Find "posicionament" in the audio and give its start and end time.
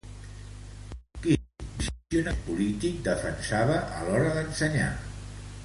1.59-2.41